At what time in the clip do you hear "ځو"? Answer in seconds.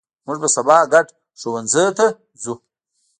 2.41-2.53